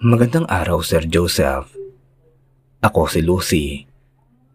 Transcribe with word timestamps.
Magandang 0.00 0.48
araw, 0.48 0.80
Sir 0.80 1.04
Joseph. 1.04 1.76
Ako 2.80 3.04
si 3.04 3.20
Lucy, 3.20 3.84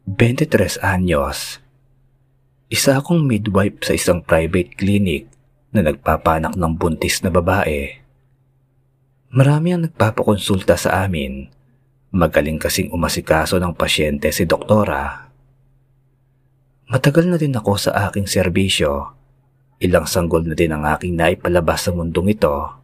23 0.09 0.81
anyos. 0.81 1.61
Isa 2.65 2.97
akong 2.97 3.21
midwife 3.21 3.77
sa 3.85 3.93
isang 3.93 4.25
private 4.25 4.73
clinic 4.73 5.29
na 5.69 5.85
nagpapanak 5.85 6.57
ng 6.57 6.73
buntis 6.81 7.21
na 7.21 7.29
babae. 7.29 7.93
Marami 9.37 9.69
ang 9.69 9.85
nagpapakonsulta 9.85 10.81
sa 10.81 11.05
amin. 11.05 11.45
Magaling 12.09 12.57
kasing 12.57 12.89
umasikaso 12.89 13.61
ng 13.61 13.77
pasyente 13.77 14.33
si 14.33 14.49
doktora. 14.49 15.29
Matagal 16.89 17.29
na 17.29 17.37
din 17.37 17.53
ako 17.53 17.77
sa 17.77 18.09
aking 18.09 18.25
serbisyo. 18.25 19.13
Ilang 19.77 20.09
sanggol 20.09 20.41
na 20.41 20.57
din 20.57 20.73
ang 20.73 20.89
aking 20.89 21.13
naipalabas 21.13 21.85
sa 21.85 21.93
mundong 21.93 22.33
ito. 22.33 22.81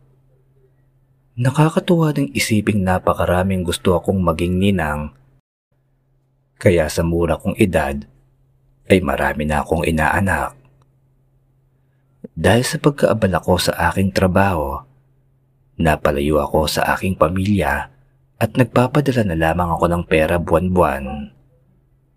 Nakakatuwa 1.41 2.13
ding 2.13 2.29
isiping 2.37 2.85
napakaraming 2.85 3.65
gusto 3.65 3.97
akong 3.97 4.21
maging 4.21 4.61
ninang. 4.61 5.09
Kaya 6.61 6.85
sa 6.85 7.01
mura 7.01 7.41
kong 7.41 7.57
edad, 7.57 7.97
ay 8.85 9.01
marami 9.01 9.49
na 9.49 9.65
akong 9.65 9.81
inaanak. 9.81 10.53
Dahil 12.37 12.61
sa 12.61 12.77
pagkaabala 12.77 13.41
ko 13.41 13.57
sa 13.57 13.73
aking 13.89 14.13
trabaho, 14.13 14.85
napalayo 15.81 16.37
ako 16.45 16.69
sa 16.69 16.85
aking 16.93 17.17
pamilya 17.17 17.89
at 18.37 18.53
nagpapadala 18.53 19.25
na 19.25 19.33
lamang 19.33 19.73
ako 19.73 19.89
ng 19.89 20.03
pera 20.05 20.37
buwan-buwan. 20.37 21.33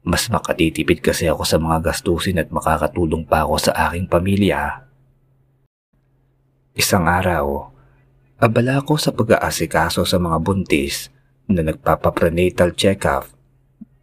Mas 0.05 0.29
makatitipid 0.29 1.01
kasi 1.01 1.33
ako 1.33 1.49
sa 1.49 1.57
mga 1.57 1.81
gastusin 1.81 2.45
at 2.45 2.53
makakatulong 2.53 3.25
pa 3.25 3.49
ako 3.49 3.57
sa 3.57 3.73
aking 3.89 4.05
pamilya. 4.05 4.85
Isang 6.77 7.09
araw, 7.09 7.73
Abala 8.35 8.83
ako 8.83 8.99
sa 8.99 9.15
pag-aasikaso 9.15 10.03
sa 10.03 10.19
mga 10.19 10.43
buntis 10.43 11.07
na 11.47 11.63
nagpapaprenatal 11.63 12.75
check-up 12.75 13.31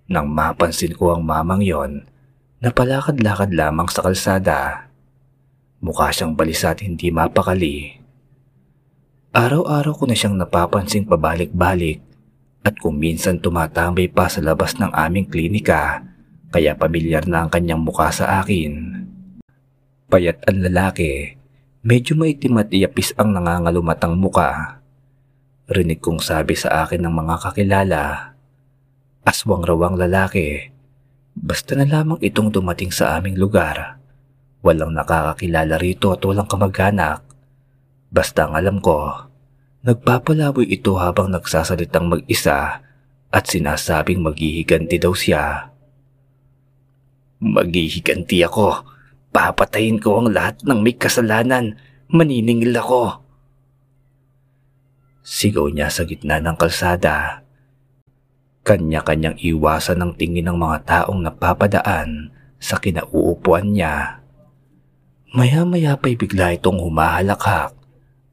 nang 0.08 0.31
mapansin 0.31 0.95
ko 0.95 1.11
ang 1.11 1.23
mamang 1.28 1.59
yon 1.59 1.92
na 2.64 2.72
palakad-lakad 2.72 3.52
lamang 3.52 3.91
sa 3.91 4.08
kalsada. 4.08 4.88
Mukha 5.83 6.16
siyang 6.16 6.39
balisa 6.39 6.72
at 6.72 6.80
hindi 6.80 7.11
mapakali. 7.11 8.00
Araw-araw 9.36 10.00
ko 10.00 10.03
na 10.08 10.16
siyang 10.16 10.39
napapansing 10.39 11.11
pabalik-balik 11.11 12.00
at 12.63 12.78
kung 12.80 12.95
minsan 12.95 13.41
tumatambay 13.41 14.08
pa 14.08 14.31
sa 14.31 14.39
labas 14.39 14.80
ng 14.80 14.95
aming 14.95 15.28
klinika 15.28 16.08
kaya 16.56 16.72
pamilyar 16.80 17.28
na 17.28 17.44
ang 17.44 17.50
kanyang 17.52 17.84
mukha 17.84 18.08
sa 18.16 18.39
akin. 18.39 18.95
Payat 20.08 20.47
ang 20.47 20.63
lalaki 20.63 21.41
Medyo 21.82 22.14
maitim 22.14 22.62
at 22.62 22.70
iyapis 22.70 23.18
ang 23.18 23.34
nangangalumatang 23.34 24.14
muka. 24.14 24.78
Rinig 25.66 25.98
kong 25.98 26.22
sabi 26.22 26.54
sa 26.54 26.86
akin 26.86 27.02
ng 27.02 27.10
mga 27.10 27.36
kakilala. 27.42 28.38
Aswang 29.26 29.66
rawang 29.66 29.98
lalaki. 29.98 30.70
Basta 31.34 31.74
na 31.74 31.90
lamang 31.90 32.22
itong 32.22 32.54
dumating 32.54 32.94
sa 32.94 33.18
aming 33.18 33.34
lugar. 33.34 33.98
Walang 34.62 34.94
nakakakilala 34.94 35.82
rito 35.82 36.14
at 36.14 36.22
walang 36.22 36.46
kamag-anak. 36.46 37.26
Basta 38.14 38.46
ang 38.46 38.54
alam 38.54 38.78
ko, 38.78 39.26
nagpapalaboy 39.82 40.70
ito 40.70 41.02
habang 41.02 41.34
nagsasalitang 41.34 42.06
mag-isa 42.06 42.86
at 43.34 43.44
sinasabing 43.50 44.22
maghihiganti 44.22 45.02
daw 45.02 45.18
siya. 45.18 45.74
Maghihiganti 47.42 48.46
ako 48.46 48.91
Papatayin 49.32 49.96
ko 50.04 50.20
ang 50.20 50.36
lahat 50.36 50.60
ng 50.68 50.84
may 50.84 50.92
kasalanan. 50.92 51.80
Maniningil 52.12 52.76
ako. 52.76 53.24
Sigaw 55.24 55.72
niya 55.72 55.88
sa 55.88 56.04
gitna 56.04 56.44
ng 56.44 56.60
kalsada. 56.60 57.48
Kanya-kanyang 58.68 59.40
iwasan 59.40 60.04
ng 60.04 60.12
tingin 60.20 60.52
ng 60.52 60.59
mga 60.59 60.78
taong 60.84 61.24
napapadaan 61.24 62.36
sa 62.59 62.76
kinauupuan 62.76 63.72
niya. 63.72 64.20
Maya-maya 65.31 65.96
pa'y 65.96 66.20
bigla 66.20 66.52
itong 66.59 66.84
humahalakhak 66.84 67.72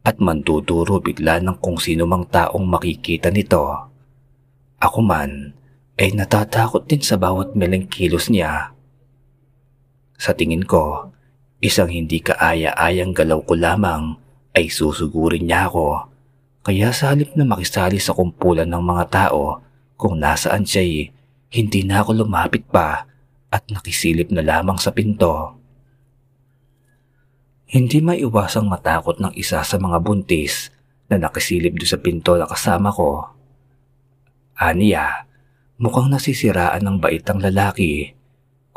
at 0.03 0.17
manduduro 0.19 0.99
bigla 0.99 1.39
ng 1.39 1.63
kung 1.63 1.79
sino 1.79 2.11
mang 2.11 2.27
taong 2.27 2.67
makikita 2.67 3.31
nito. 3.31 3.71
Ako 4.83 4.99
man 5.07 5.55
ay 5.95 6.11
natatakot 6.11 6.91
din 6.91 6.99
sa 6.99 7.15
bawat 7.15 7.55
kilos 7.87 8.27
niya 8.35 8.75
sa 10.19 10.35
tingin 10.35 10.67
ko, 10.67 11.15
isang 11.63 11.87
hindi 11.87 12.19
kaaya-ayang 12.19 13.15
galaw 13.15 13.39
ko 13.47 13.55
lamang 13.55 14.19
ay 14.51 14.67
susugurin 14.67 15.47
niya 15.47 15.71
ako. 15.71 16.11
Kaya 16.67 16.91
sa 16.91 17.15
halip 17.15 17.39
na 17.39 17.47
makisali 17.47 18.03
sa 18.03 18.13
kumpulan 18.13 18.67
ng 18.67 18.83
mga 18.83 19.05
tao 19.15 19.63
kung 19.95 20.19
nasaan 20.19 20.67
siya'y 20.67 21.15
hindi 21.55 21.81
na 21.87 22.03
ako 22.03 22.27
lumapit 22.27 22.67
pa 22.67 23.07
at 23.49 23.63
nakisilip 23.71 24.35
na 24.35 24.43
lamang 24.43 24.77
sa 24.77 24.91
pinto. 24.91 25.55
Hindi 27.71 28.03
maiwasang 28.03 28.67
matakot 28.67 29.23
ng 29.23 29.33
isa 29.39 29.63
sa 29.63 29.77
mga 29.79 30.03
buntis 30.03 30.75
na 31.09 31.17
nakisilip 31.17 31.79
doon 31.79 31.89
sa 31.89 31.99
pinto 32.03 32.35
na 32.35 32.45
kasama 32.45 32.91
ko. 32.91 33.23
Aniya, 34.59 35.31
mukhang 35.79 36.11
nasisiraan 36.11 36.83
ng 36.83 36.97
baitang 36.99 37.39
lalaki 37.39 38.18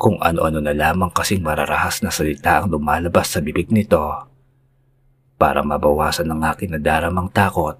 kung 0.01 0.17
ano-ano 0.17 0.57
na 0.57 0.73
lamang 0.73 1.13
kasing 1.13 1.45
mararahas 1.45 2.01
na 2.01 2.09
salita 2.09 2.57
ang 2.57 2.73
lumalabas 2.73 3.37
sa 3.37 3.37
bibig 3.37 3.69
nito. 3.69 4.01
Para 5.37 5.61
mabawasan 5.61 6.25
ang 6.25 6.41
aking 6.41 6.73
nadaramang 6.73 7.29
takot, 7.29 7.77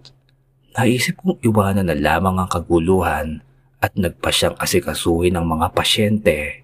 naisip 0.78 1.18
kong 1.18 1.42
iwanan 1.42 1.90
na 1.90 1.98
lamang 1.98 2.38
ang 2.38 2.46
kaguluhan 2.46 3.42
at 3.82 3.98
nagpa 3.98 4.30
siyang 4.30 4.54
asikasuhin 4.62 5.34
ng 5.34 5.46
mga 5.50 5.68
pasyente. 5.74 6.62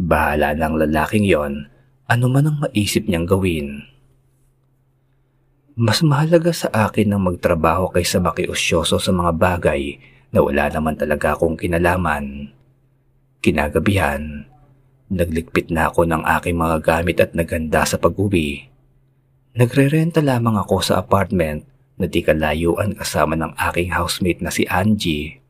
Bahala 0.00 0.56
ng 0.56 0.88
lalaking 0.88 1.28
yon, 1.28 1.68
ano 2.08 2.24
man 2.32 2.48
ang 2.48 2.56
maisip 2.64 3.04
niyang 3.04 3.28
gawin. 3.28 3.84
Mas 5.76 6.00
mahalaga 6.00 6.56
sa 6.56 6.72
akin 6.88 7.12
ang 7.12 7.28
magtrabaho 7.28 7.92
kaysa 7.92 8.24
makiusyoso 8.24 8.96
sa 8.96 9.12
mga 9.12 9.36
bagay 9.36 10.00
na 10.32 10.40
wala 10.40 10.72
naman 10.72 10.96
talaga 10.96 11.36
akong 11.36 11.60
kinalaman. 11.60 12.56
Kinagabihan, 13.42 14.46
nagligpit 15.10 15.74
na 15.74 15.90
ako 15.90 16.06
ng 16.06 16.22
aking 16.38 16.54
mga 16.54 16.78
gamit 16.78 17.18
at 17.18 17.34
naganda 17.34 17.82
sa 17.82 17.98
pag-uwi. 17.98 18.70
Nagre-renta 19.58 20.22
lamang 20.22 20.62
ako 20.62 20.78
sa 20.78 21.02
apartment 21.02 21.66
na 21.98 22.06
di 22.06 22.22
kalayuan 22.22 22.94
kasama 22.94 23.34
ng 23.34 23.58
aking 23.58 23.90
housemate 23.98 24.46
na 24.46 24.54
si 24.54 24.62
Angie. 24.70 25.42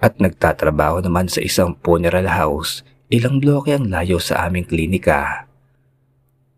At 0.00 0.16
nagtatrabaho 0.16 1.04
naman 1.04 1.28
sa 1.28 1.44
isang 1.44 1.76
funeral 1.84 2.32
house 2.32 2.80
ilang 3.12 3.36
bloke 3.36 3.68
ang 3.68 3.92
layo 3.92 4.16
sa 4.16 4.48
aming 4.48 4.64
klinika. 4.64 5.44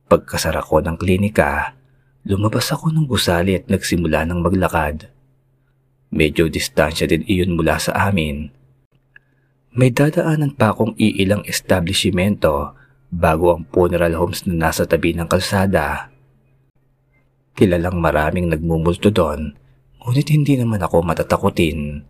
Pagkasara 0.07 0.63
ko 0.63 0.87
ng 0.87 0.95
klinika, 0.95 1.75
lumabas 2.23 2.71
ako 2.71 2.95
ng 2.95 3.11
gusali 3.11 3.59
at 3.59 3.67
nagsimula 3.67 4.23
ng 4.23 4.39
maglakad. 4.39 5.11
Medyo 6.15 6.47
distansya 6.47 7.11
din 7.11 7.27
iyon 7.27 7.59
mula 7.59 7.83
sa 7.83 8.07
amin 8.07 8.55
may 9.79 9.95
dadaanan 9.95 10.59
pa 10.59 10.75
akong 10.75 10.99
iilang 10.99 11.47
establishmento 11.47 12.75
bago 13.15 13.55
ang 13.55 13.63
funeral 13.71 14.19
homes 14.19 14.43
na 14.51 14.67
nasa 14.67 14.83
tabi 14.91 15.15
ng 15.15 15.31
kalsada. 15.31 16.11
Kilalang 17.55 18.03
maraming 18.03 18.51
nagmumulto 18.51 19.15
doon, 19.15 19.55
ngunit 20.03 20.35
hindi 20.35 20.59
naman 20.59 20.83
ako 20.83 21.07
matatakutin. 21.07 22.03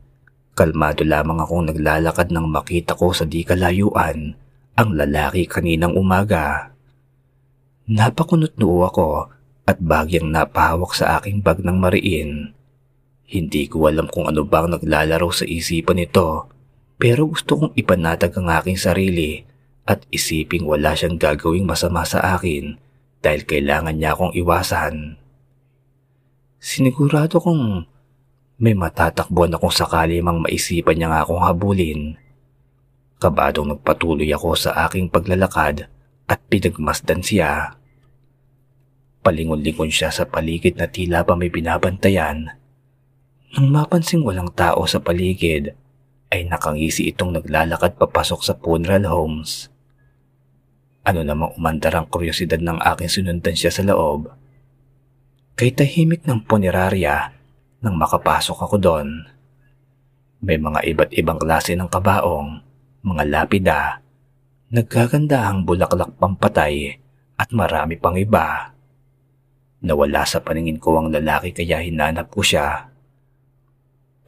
Kalmado 0.57 1.05
lamang 1.05 1.45
akong 1.45 1.69
naglalakad 1.69 2.33
nang 2.33 2.49
makita 2.49 2.97
ko 2.97 3.13
sa 3.13 3.29
di 3.29 3.45
kalayuan 3.45 4.33
ang 4.73 4.89
lalaki 4.97 5.45
kaninang 5.45 5.93
umaga. 5.93 6.73
Napakunot 7.85 8.57
noo 8.57 8.89
ako 8.89 9.29
at 9.69 9.77
bagyang 9.77 10.33
napahawak 10.33 10.97
sa 10.97 11.21
aking 11.21 11.45
bag 11.45 11.61
ng 11.61 11.77
mariin. 11.77 12.57
Hindi 13.29 13.69
ko 13.69 13.93
alam 13.93 14.09
kung 14.09 14.25
ano 14.25 14.49
bang 14.49 14.73
naglalaro 14.73 15.29
sa 15.29 15.45
isipan 15.45 16.01
nito 16.01 16.58
pero 16.99 17.31
gusto 17.31 17.55
kong 17.55 17.73
ipanatag 17.79 18.35
ang 18.35 18.51
aking 18.51 18.75
sarili 18.75 19.47
at 19.87 20.03
isiping 20.11 20.67
wala 20.67 20.99
siyang 20.99 21.15
gagawing 21.17 21.65
masama 21.65 22.03
sa 22.03 22.35
akin 22.35 22.75
dahil 23.23 23.47
kailangan 23.47 23.95
niya 23.95 24.19
akong 24.19 24.35
iwasan. 24.35 25.15
Sinigurado 26.59 27.39
kong 27.39 27.87
may 28.59 28.75
matatakbuhan 28.75 29.55
akong 29.55 29.71
sakali 29.71 30.19
mang 30.19 30.43
maisipan 30.43 30.99
niya 30.99 31.07
nga 31.07 31.23
akong 31.23 31.39
habulin. 31.39 32.19
Kabadong 33.23 33.79
nagpatuloy 33.79 34.27
ako 34.35 34.59
sa 34.59 34.75
aking 34.87 35.07
paglalakad 35.07 35.87
at 36.27 36.39
pinagmasdan 36.51 37.23
siya. 37.23 37.79
Palingon-lingon 39.23 39.91
siya 39.91 40.11
sa 40.11 40.27
paligid 40.27 40.75
na 40.75 40.91
tila 40.91 41.23
pa 41.23 41.39
may 41.39 41.51
binabantayan. 41.51 42.51
Nang 43.55 43.67
mapansing 43.71 44.27
walang 44.27 44.51
tao 44.51 44.83
sa 44.91 44.99
paligid, 44.99 45.79
ay 46.29 46.45
nakangisi 46.45 47.09
itong 47.09 47.41
naglalakad 47.41 47.97
papasok 47.97 48.41
sa 48.45 48.53
funeral 48.57 49.09
homes. 49.09 49.73
Ano 51.09 51.25
namang 51.25 51.57
umandar 51.57 51.97
ang 51.97 52.07
kuryosidad 52.09 52.61
ng 52.61 52.85
aking 52.85 53.09
sinundan 53.09 53.57
siya 53.57 53.73
sa 53.73 53.81
loob. 53.81 54.29
Kay 55.57 55.73
tahimik 55.73 56.29
ng 56.29 56.45
punerarya 56.45 57.33
nang 57.81 57.97
makapasok 57.97 58.59
ako 58.69 58.77
doon. 58.77 59.09
May 60.45 60.61
mga 60.61 60.85
iba't 60.85 61.11
ibang 61.17 61.41
klase 61.41 61.75
ng 61.75 61.91
kabaong, 61.91 62.61
mga 63.03 63.23
lapida, 63.27 63.81
nagkagandahang 64.69 65.65
bulaklak 65.65 66.13
pampatay 66.21 67.01
at 67.41 67.49
marami 67.57 67.97
pang 67.97 68.15
iba. 68.15 68.77
Nawala 69.79 70.27
sa 70.27 70.43
paningin 70.43 70.83
ko 70.83 70.99
ang 70.99 71.09
lalaki 71.09 71.55
kaya 71.55 71.81
hinanap 71.81 72.29
ko 72.35 72.43
siya. 72.43 72.88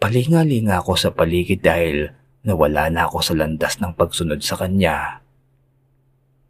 Palingalinga 0.01 0.81
ako 0.81 0.97
sa 0.97 1.13
paligid 1.13 1.61
dahil 1.61 2.09
nawala 2.41 2.89
na 2.89 3.05
ako 3.05 3.21
sa 3.21 3.37
landas 3.37 3.77
ng 3.85 3.93
pagsunod 3.93 4.41
sa 4.41 4.57
kanya. 4.57 5.21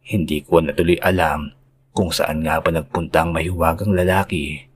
Hindi 0.07 0.39
ko 0.39 0.63
natuloy 0.63 0.95
alam 1.03 1.51
kung 1.91 2.15
saan 2.15 2.47
nga 2.47 2.63
ba 2.63 2.71
nagpunta 2.71 3.27
ang 3.27 3.35
mahiwagang 3.35 3.91
lalaki. 3.91 4.71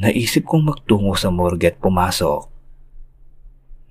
Naisip 0.00 0.48
kong 0.48 0.72
magtungo 0.72 1.20
sa 1.20 1.28
morgue 1.28 1.68
at 1.68 1.76
pumasok. 1.76 2.48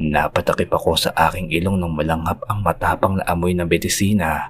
Napatakip 0.02 0.74
ako 0.74 0.98
sa 0.98 1.14
aking 1.30 1.54
ilong 1.54 1.78
nang 1.78 1.94
malanghap 1.94 2.42
ang 2.50 2.66
matapang 2.66 3.22
na 3.22 3.26
amoy 3.30 3.54
ng 3.54 3.70
bedisina. 3.70 4.50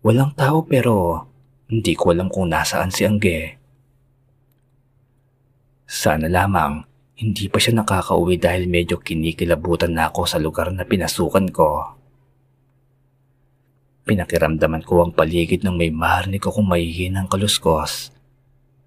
Walang 0.00 0.32
tao 0.32 0.64
pero 0.64 1.28
hindi 1.68 1.92
ko 1.92 2.08
alam 2.08 2.32
kung 2.32 2.48
nasaan 2.48 2.88
si 2.88 3.04
Angge. 3.04 3.60
Sana 5.84 6.26
lamang 6.32 6.95
hindi 7.16 7.48
pa 7.48 7.56
siya 7.56 7.80
nakakauwi 7.80 8.36
dahil 8.36 8.68
medyo 8.68 9.00
kinikilabutan 9.00 9.96
na 9.96 10.12
ako 10.12 10.28
sa 10.28 10.36
lugar 10.36 10.68
na 10.72 10.84
pinasukan 10.84 11.48
ko. 11.48 11.96
Pinakiramdaman 14.06 14.86
ko 14.86 15.02
ang 15.02 15.12
paligid 15.16 15.64
ng 15.66 15.74
may 15.74 15.90
marinig 15.90 16.44
akong 16.44 16.68
mahihinang 16.68 17.26
kaluskos. 17.26 18.14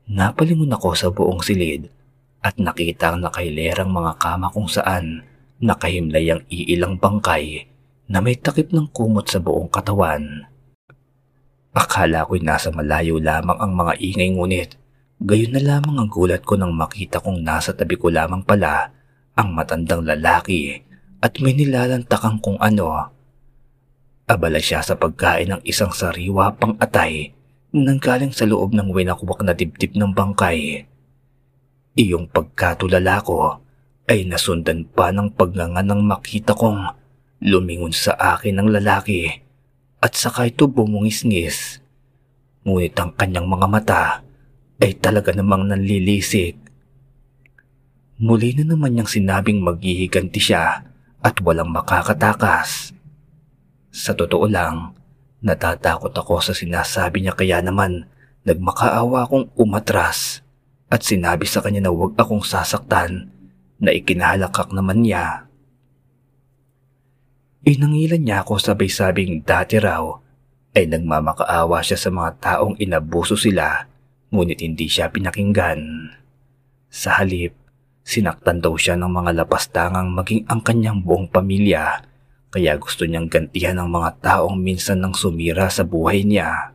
Napalingon 0.07 0.71
ako 0.71 0.89
sa 0.95 1.11
buong 1.11 1.43
silid 1.43 1.91
at 2.39 2.55
nakita 2.55 3.11
ang 3.11 3.27
nakailerang 3.27 3.91
mga 3.91 4.15
kama 4.15 4.47
kung 4.53 4.71
saan 4.71 5.27
Nakahimlay 5.59 6.31
ang 6.31 6.47
iilang 6.47 6.95
bangkay 6.95 7.67
na 8.07 8.23
may 8.23 8.39
takip 8.39 8.71
ng 8.71 8.87
kumot 8.95 9.27
sa 9.27 9.43
buong 9.43 9.67
katawan. 9.67 10.47
Akala 11.75 12.23
ko'y 12.23 12.39
nasa 12.39 12.71
malayo 12.71 13.19
lamang 13.19 13.59
ang 13.59 13.75
mga 13.75 13.99
ingay 13.99 14.31
ngunit 14.31 14.78
gayon 15.19 15.51
na 15.51 15.59
lamang 15.59 15.99
ang 15.99 16.07
gulat 16.07 16.47
ko 16.47 16.55
nang 16.55 16.71
makita 16.71 17.19
kong 17.19 17.43
nasa 17.43 17.75
tabi 17.75 17.99
ko 17.99 18.07
lamang 18.07 18.39
pala 18.39 18.87
ang 19.35 19.51
matandang 19.51 20.07
lalaki 20.07 20.79
at 21.19 21.35
may 21.43 21.51
nilalantakang 21.51 22.39
kung 22.39 22.55
ano. 22.63 23.11
Abala 24.31 24.63
siya 24.63 24.79
sa 24.79 24.95
pagkain 24.95 25.51
ng 25.51 25.61
isang 25.67 25.91
sariwa 25.91 26.55
pang 26.55 26.79
atay 26.79 27.35
nang 27.75 27.99
galing 27.99 28.31
sa 28.31 28.47
loob 28.47 28.71
ng 28.71 28.95
winakwak 28.95 29.43
na 29.43 29.51
dibdib 29.51 29.99
ng 29.99 30.15
bangkay. 30.15 30.87
Iyong 31.99 32.31
pagkatulala 32.31 33.19
ko 33.19 33.59
ay 34.07 34.23
nasundan 34.23 34.87
pa 34.87 35.11
ng 35.11 35.35
pagnganga 35.35 35.83
nang 35.83 35.99
makita 36.07 36.55
kong 36.55 36.95
lumingon 37.43 37.91
sa 37.91 38.15
akin 38.15 38.55
ng 38.55 38.69
lalaki 38.71 39.27
at 39.99 40.15
saka 40.15 40.47
ito 40.47 40.71
bumungis-ngis. 40.71 41.83
Ngunit 42.63 42.95
ang 42.95 43.11
kanyang 43.19 43.47
mga 43.51 43.67
mata 43.67 44.03
ay 44.79 44.95
talaga 44.95 45.35
namang 45.35 45.67
nanlilisik. 45.67 46.55
Muli 48.19 48.55
na 48.55 48.63
naman 48.75 48.95
niyang 48.95 49.07
sinabing 49.07 49.59
maghihiganti 49.63 50.39
siya 50.39 50.83
at 51.19 51.35
walang 51.43 51.71
makakatakas. 51.71 52.95
Sa 53.91 54.15
totoo 54.15 54.47
lang, 54.47 54.95
natatakot 55.43 56.11
ako 56.15 56.39
sa 56.43 56.55
sinasabi 56.55 57.23
niya 57.23 57.35
kaya 57.35 57.59
naman 57.63 58.07
nagmakaawa 58.47 59.27
akong 59.27 59.51
umatras 59.55 60.43
at 60.87 61.03
sinabi 61.03 61.47
sa 61.47 61.59
kanya 61.63 61.87
na 61.87 61.91
huwag 61.91 62.15
akong 62.15 62.43
sasaktan 62.43 63.31
na 63.79 63.91
ikinahalakak 63.91 64.71
naman 64.71 65.03
niya. 65.03 65.47
Inangilan 67.67 68.23
niya 68.23 68.47
ako 68.47 68.59
sabay-sabing 68.59 69.43
dati 69.43 69.79
raw 69.79 70.07
ay 70.71 70.87
nagmamakaawa 70.87 71.83
siya 71.83 71.99
sa 71.99 72.09
mga 72.11 72.31
taong 72.39 72.79
inabuso 72.79 73.35
sila 73.35 73.89
ngunit 74.29 74.61
hindi 74.61 74.85
siya 74.85 75.09
pinakinggan. 75.09 76.13
Sa 76.89 77.21
halip, 77.21 77.53
sinaktan 78.05 78.61
daw 78.61 78.73
siya 78.73 78.97
ng 78.97 79.09
mga 79.09 79.31
lapastangang 79.45 80.09
maging 80.13 80.45
ang 80.49 80.61
kanyang 80.65 81.01
buong 81.05 81.29
pamilya 81.29 82.09
kaya 82.49 82.73
gusto 82.81 83.05
niyang 83.05 83.29
gantihan 83.29 83.77
ng 83.77 83.89
mga 83.93 84.09
taong 84.25 84.57
minsan 84.57 84.97
nang 84.97 85.13
sumira 85.13 85.69
sa 85.69 85.85
buhay 85.85 86.25
niya. 86.25 86.73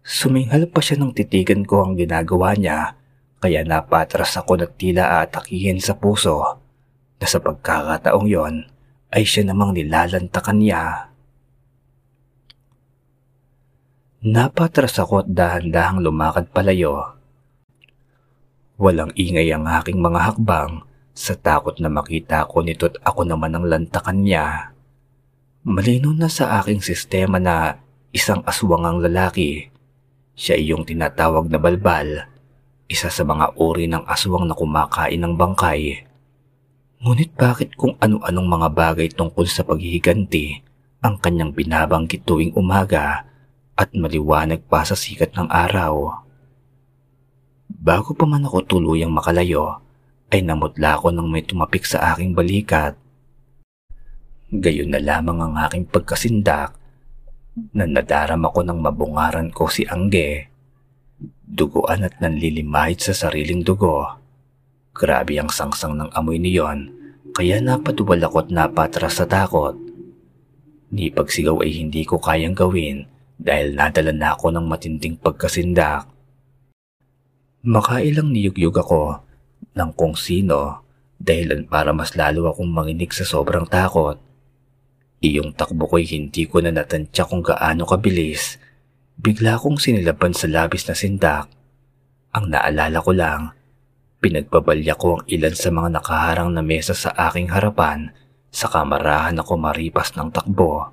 Suminghal 0.00 0.70
pa 0.72 0.80
siya 0.80 0.96
nang 0.96 1.12
titigan 1.12 1.66
ko 1.68 1.84
ang 1.84 2.00
ginagawa 2.00 2.56
niya 2.56 2.96
kaya 3.36 3.60
napatras 3.66 4.40
ako 4.40 4.64
na 4.64 4.66
tila 4.70 5.20
atakihin 5.20 5.82
sa 5.82 6.00
puso 6.00 6.62
na 7.20 7.26
sa 7.28 7.36
pagkakataong 7.42 8.24
yon 8.24 8.64
ay 9.12 9.28
siya 9.28 9.52
namang 9.52 9.76
nilalantakan 9.76 10.58
niya. 10.62 11.12
Napatras 14.26 14.98
ako 14.98 15.22
at 15.22 15.30
dahan-dahang 15.30 16.02
lumakad 16.02 16.50
palayo. 16.50 17.14
Walang 18.74 19.14
ingay 19.14 19.54
ang 19.54 19.70
aking 19.70 20.02
mga 20.02 20.18
hakbang 20.18 20.82
sa 21.14 21.38
takot 21.38 21.78
na 21.78 21.86
makita 21.86 22.42
ko 22.50 22.58
nito't 22.58 22.98
ako 23.06 23.22
naman 23.22 23.54
ang 23.54 23.70
lantakan 23.70 24.26
niya. 24.26 24.74
Malino 25.62 26.10
na 26.10 26.26
sa 26.26 26.58
aking 26.58 26.82
sistema 26.82 27.38
na 27.38 27.78
isang 28.10 28.42
aswang 28.50 28.82
ang 28.82 28.98
lalaki. 28.98 29.70
Siya 30.34 30.58
iyong 30.58 30.82
tinatawag 30.82 31.46
na 31.46 31.62
balbal 31.62 32.26
isa 32.90 33.06
sa 33.06 33.22
mga 33.22 33.54
uri 33.54 33.86
ng 33.86 34.10
aswang 34.10 34.50
na 34.50 34.58
kumakain 34.58 35.22
ng 35.22 35.38
bangkay. 35.38 36.02
Ngunit 36.98 37.30
bakit 37.38 37.78
kung 37.78 37.94
ano-anong 38.02 38.48
mga 38.50 38.68
bagay 38.74 39.06
tungkol 39.06 39.46
sa 39.46 39.62
paghihiganti 39.62 40.66
ang 41.06 41.14
kanyang 41.22 41.54
binabanggit 41.54 42.26
tuwing 42.26 42.50
umaga 42.58 43.35
at 43.76 43.92
maliwanag 43.92 44.64
pa 44.66 44.82
sa 44.82 44.96
sikat 44.96 45.36
ng 45.36 45.52
araw? 45.52 46.24
Bago 47.68 48.16
pa 48.16 48.24
man 48.24 48.48
ako 48.48 48.64
tuluyang 48.64 49.12
makalayo, 49.12 49.78
ay 50.32 50.42
namutla 50.42 50.98
ako 50.98 51.14
nang 51.14 51.30
may 51.30 51.44
tumapik 51.44 51.86
sa 51.86 52.16
aking 52.16 52.34
balikat. 52.34 52.98
Gayon 54.50 54.90
na 54.90 54.98
lamang 54.98 55.38
ang 55.38 55.54
aking 55.68 55.86
pagkasindak 55.86 56.74
na 57.76 57.84
nadaram 57.86 58.42
ako 58.42 58.66
ng 58.66 58.78
mabungaran 58.80 59.54
ko 59.54 59.70
si 59.70 59.86
Angge 59.86 60.56
duguan 61.46 62.02
at 62.02 62.18
nanlilimahid 62.18 62.98
sa 62.98 63.14
sariling 63.14 63.62
dugo. 63.62 64.02
Grabe 64.90 65.38
ang 65.38 65.48
sangsang 65.48 65.94
ng 65.94 66.10
amoy 66.12 66.42
niyon, 66.42 66.90
kaya 67.36 67.62
napaduwal 67.62 68.18
ako 68.26 68.44
at 68.44 68.50
napatras 68.50 69.22
sa 69.22 69.26
takot. 69.28 69.78
Ni 70.90 71.14
pagsigaw 71.14 71.62
ay 71.62 71.70
hindi 71.86 72.02
ko 72.02 72.18
kayang 72.18 72.56
gawin 72.56 73.06
dahil 73.36 73.76
nadala 73.76 74.12
na 74.12 74.32
ako 74.32 74.52
ng 74.56 74.66
matinding 74.66 75.16
pagkasindak. 75.20 76.08
Makailang 77.66 78.32
niyugyug 78.32 78.76
ako 78.76 79.20
ng 79.76 79.90
kung 79.96 80.16
sino 80.16 80.84
dahilan 81.16 81.68
para 81.68 81.92
mas 81.96 82.16
lalo 82.16 82.48
akong 82.48 82.68
manginig 82.68 83.12
sa 83.12 83.24
sobrang 83.24 83.68
takot. 83.68 84.20
Iyong 85.20 85.56
takbo 85.56 85.88
ko'y 85.88 86.04
hindi 86.04 86.44
ko 86.44 86.60
na 86.60 86.72
natantya 86.72 87.24
kung 87.24 87.40
gaano 87.40 87.88
kabilis 87.88 88.60
Bigla 89.16 89.56
kong 89.56 89.80
sinilaban 89.80 90.36
sa 90.36 90.44
labis 90.44 90.84
na 90.84 90.92
sindak. 90.92 91.48
Ang 92.36 92.52
naalala 92.52 93.00
ko 93.00 93.16
lang, 93.16 93.56
pinagbabalya 94.20 94.92
ko 94.92 95.16
ang 95.16 95.22
ilan 95.24 95.56
sa 95.56 95.72
mga 95.72 95.88
nakaharang 95.96 96.52
na 96.52 96.60
mesa 96.60 96.92
sa 96.92 97.16
aking 97.16 97.48
harapan 97.48 98.12
sa 98.52 98.68
kamarahan 98.68 99.40
ako 99.40 99.56
maripas 99.56 100.12
ng 100.20 100.28
takbo. 100.28 100.92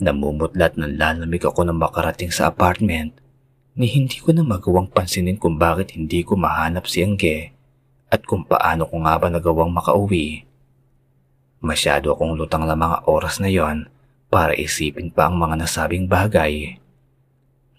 Namumutlat 0.00 0.80
ng 0.80 0.96
lalamig 0.96 1.44
ako 1.44 1.68
na 1.68 1.76
makarating 1.76 2.32
sa 2.32 2.48
apartment 2.48 3.20
ni 3.76 3.86
hindi 3.86 4.16
ko 4.16 4.32
na 4.32 4.40
magawang 4.40 4.88
pansinin 4.88 5.36
kung 5.36 5.60
bakit 5.60 5.92
hindi 5.92 6.24
ko 6.24 6.40
mahanap 6.40 6.88
si 6.88 7.04
Angge 7.04 7.52
at 8.10 8.24
kung 8.26 8.42
paano 8.42 8.88
ko 8.88 8.96
nga 9.06 9.14
ba 9.20 9.28
nagawang 9.28 9.70
makauwi. 9.70 10.48
Masyado 11.60 12.16
akong 12.16 12.34
lutang 12.34 12.64
na 12.64 12.74
mga 12.74 13.04
oras 13.06 13.38
na 13.38 13.52
yon 13.52 13.86
para 14.32 14.56
isipin 14.56 15.12
pa 15.12 15.28
ang 15.28 15.36
mga 15.36 15.68
nasabing 15.68 16.08
bagay. 16.08 16.80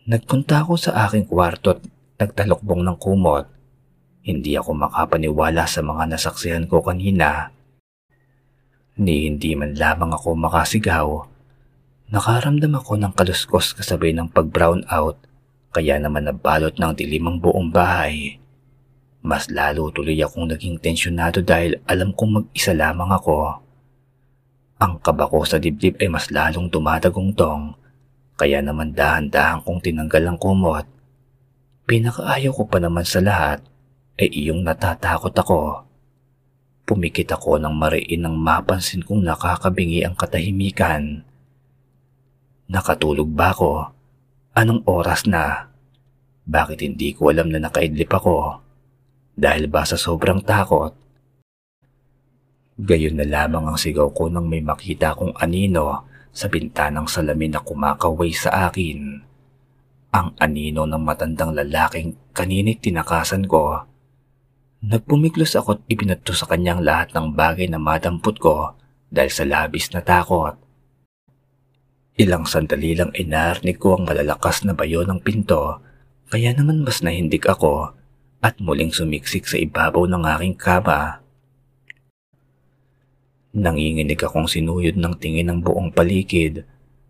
Nagpunta 0.05 0.61
ako 0.61 0.77
sa 0.77 1.09
aking 1.09 1.25
kwarto 1.25 1.73
at 1.73 1.81
nagtalokbong 2.21 2.85
ng 2.85 2.97
kumot. 3.01 3.49
Hindi 4.21 4.53
ako 4.53 4.77
makapaniwala 4.77 5.65
sa 5.65 5.81
mga 5.81 6.13
nasaksihan 6.13 6.69
ko 6.69 6.85
kanina. 6.85 7.49
Ni 9.01 9.25
hindi 9.25 9.57
man 9.57 9.73
lamang 9.73 10.13
ako 10.13 10.37
makasigaw. 10.37 11.07
Nakaramdam 12.11 12.75
ako 12.75 12.99
ng 12.99 13.15
kaluskos 13.15 13.71
kasabay 13.71 14.11
ng 14.11 14.27
pag-brown 14.35 14.83
out 14.91 15.15
kaya 15.71 15.95
naman 15.95 16.27
nabalot 16.27 16.75
ng 16.75 16.91
dilim 16.91 17.23
ang 17.31 17.37
buong 17.39 17.71
bahay. 17.71 18.35
Mas 19.23 19.47
lalo 19.47 19.87
tuloy 19.95 20.19
akong 20.19 20.51
naging 20.51 20.75
tensyonado 20.75 21.39
dahil 21.39 21.79
alam 21.87 22.11
kong 22.11 22.31
mag-isa 22.35 22.75
lamang 22.75 23.15
ako. 23.15 23.63
Ang 24.83 24.99
kaba 24.99 25.23
ko 25.31 25.47
sa 25.47 25.55
dibdib 25.55 25.95
ay 26.03 26.11
mas 26.11 26.27
lalong 26.35 26.67
dumadagong 26.67 27.31
tong 27.31 27.79
kaya 28.35 28.59
naman 28.59 28.91
dahan-dahan 28.91 29.63
kong 29.63 29.79
tinanggal 29.79 30.27
ang 30.27 30.35
kumot. 30.35 30.83
pinakaayaw 31.87 32.51
ko 32.51 32.67
pa 32.67 32.83
naman 32.83 33.07
sa 33.07 33.23
lahat 33.23 33.63
ay 34.19 34.27
iyong 34.35 34.67
natatakot 34.67 35.31
ako. 35.31 35.87
Pumikit 36.83 37.31
ako 37.31 37.55
ng 37.55 37.71
mariin 37.71 38.27
nang 38.27 38.35
mapansin 38.35 38.99
kong 38.99 39.23
nakakabingi 39.23 40.03
ang 40.03 40.19
katahimikan. 40.19 41.30
Nakatulog 42.71 43.27
ba 43.35 43.51
ako? 43.51 43.91
Anong 44.55 44.87
oras 44.87 45.27
na? 45.27 45.67
Bakit 46.47 46.79
hindi 46.79 47.11
ko 47.11 47.35
alam 47.35 47.51
na 47.51 47.59
nakaidlip 47.59 48.07
ako? 48.07 48.63
Dahil 49.35 49.67
ba 49.67 49.83
sa 49.83 49.99
sobrang 49.99 50.39
takot? 50.39 50.95
Gayon 52.79 53.19
na 53.19 53.27
lamang 53.27 53.67
ang 53.67 53.75
sigaw 53.75 54.07
ko 54.15 54.31
nang 54.31 54.47
may 54.47 54.63
makita 54.63 55.19
kong 55.19 55.35
anino 55.43 56.07
sa 56.31 56.47
bintanang 56.47 57.11
salamin 57.11 57.51
na 57.51 57.59
kumakaway 57.59 58.31
sa 58.31 58.71
akin. 58.71 59.19
Ang 60.15 60.27
anino 60.39 60.87
ng 60.87 61.03
matandang 61.03 61.51
lalaking 61.51 62.15
kaninit 62.31 62.79
tinakasan 62.79 63.51
ko. 63.51 63.83
Nagpumiglos 64.79 65.59
ako 65.59 65.75
at 65.75 65.81
ibinato 65.91 66.31
sa 66.31 66.47
kanyang 66.47 66.79
lahat 66.87 67.11
ng 67.11 67.35
bagay 67.35 67.67
na 67.67 67.83
madampot 67.83 68.39
ko 68.39 68.79
dahil 69.11 69.31
sa 69.31 69.43
labis 69.43 69.91
na 69.91 69.99
takot. 69.99 70.70
Ilang 72.21 72.45
sandali 72.45 72.93
lang 72.93 73.09
inarnig 73.17 73.81
ko 73.81 73.97
ang 73.97 74.05
malalakas 74.05 74.61
na 74.61 74.77
bayo 74.77 75.01
ng 75.01 75.25
pinto 75.25 75.81
kaya 76.29 76.53
naman 76.53 76.85
mas 76.85 77.01
nahindik 77.01 77.49
ako 77.49 77.97
at 78.45 78.61
muling 78.61 78.93
sumiksik 78.93 79.49
sa 79.49 79.57
ibabaw 79.57 80.05
ng 80.05 80.21
aking 80.37 80.53
kama. 80.53 81.25
Nanginginig 83.57 84.21
akong 84.21 84.45
sinuyod 84.45 85.01
ng 85.01 85.17
tingin 85.17 85.49
ng 85.49 85.65
buong 85.65 85.89
paligid 85.89 86.61